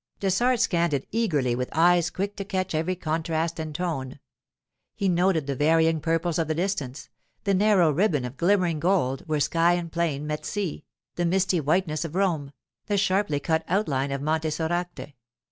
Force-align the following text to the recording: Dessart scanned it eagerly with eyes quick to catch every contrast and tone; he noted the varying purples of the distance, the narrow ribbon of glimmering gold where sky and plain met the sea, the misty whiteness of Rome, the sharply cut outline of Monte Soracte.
Dessart 0.19 0.59
scanned 0.59 0.95
it 0.95 1.07
eagerly 1.11 1.53
with 1.53 1.69
eyes 1.73 2.09
quick 2.09 2.35
to 2.37 2.43
catch 2.43 2.73
every 2.73 2.95
contrast 2.95 3.59
and 3.59 3.75
tone; 3.75 4.17
he 4.95 5.07
noted 5.07 5.45
the 5.45 5.55
varying 5.55 5.99
purples 6.01 6.39
of 6.39 6.47
the 6.47 6.55
distance, 6.55 7.07
the 7.43 7.53
narrow 7.53 7.91
ribbon 7.91 8.25
of 8.25 8.35
glimmering 8.35 8.79
gold 8.79 9.21
where 9.27 9.39
sky 9.39 9.73
and 9.73 9.91
plain 9.91 10.25
met 10.25 10.41
the 10.41 10.47
sea, 10.47 10.85
the 11.17 11.25
misty 11.25 11.59
whiteness 11.59 12.03
of 12.03 12.15
Rome, 12.15 12.51
the 12.87 12.97
sharply 12.97 13.39
cut 13.39 13.63
outline 13.67 14.11
of 14.11 14.23
Monte 14.23 14.47
Soracte. 14.49 15.13